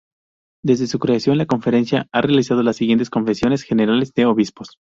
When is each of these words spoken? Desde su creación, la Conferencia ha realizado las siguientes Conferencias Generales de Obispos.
Desde 0.63 0.87
su 0.87 0.97
creación, 0.97 1.37
la 1.37 1.45
Conferencia 1.45 2.07
ha 2.11 2.21
realizado 2.23 2.63
las 2.63 2.77
siguientes 2.77 3.11
Conferencias 3.11 3.61
Generales 3.61 4.11
de 4.15 4.25
Obispos. 4.25 4.79